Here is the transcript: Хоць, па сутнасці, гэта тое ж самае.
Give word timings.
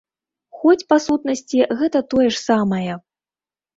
Хоць, 0.61 0.87
па 0.93 0.97
сутнасці, 1.03 1.59
гэта 1.81 2.03
тое 2.15 2.25
ж 2.33 2.43
самае. 2.47 2.91